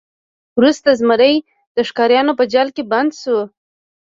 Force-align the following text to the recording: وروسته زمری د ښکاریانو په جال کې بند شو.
وروسته 0.57 0.89
زمری 0.99 1.35
د 1.75 1.77
ښکاریانو 1.89 2.33
په 2.39 2.43
جال 2.53 2.67
کې 2.75 2.83
بند 2.91 3.11
شو. 3.21 3.39